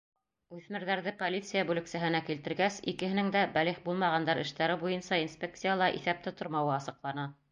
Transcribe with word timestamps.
Үҫмерҙәрҙе 0.57 1.11
полиция 1.19 1.61
бүлексәһенә 1.71 2.21
килтергәс, 2.29 2.79
икеһенең 2.93 3.29
дә 3.37 3.45
бәлиғ 3.59 3.79
булмағандар 3.85 4.43
эштәре 4.47 4.77
буйынса 4.85 5.23
инспекцияла 5.27 5.93
иҫәптә 6.01 6.37
тормауы 6.41 6.75
асыҡлана. 6.81 7.31